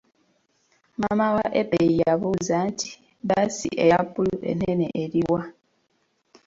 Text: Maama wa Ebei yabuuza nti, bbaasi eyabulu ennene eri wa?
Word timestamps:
Maama 0.99 1.27
wa 1.35 1.45
Ebei 1.61 1.99
yabuuza 2.01 2.55
nti, 2.69 2.89
bbaasi 3.23 3.69
eyabulu 3.83 4.35
ennene 4.51 4.87
eri 5.01 5.21
wa? 5.31 5.41